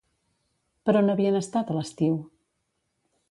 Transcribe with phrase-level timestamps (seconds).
[0.89, 2.17] Per on havien estat a l'estiu?